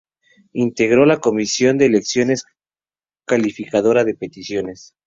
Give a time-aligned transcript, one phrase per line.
[0.53, 2.45] Integró la Comisión de Elecciones,
[3.27, 4.95] calificadora de peticiones.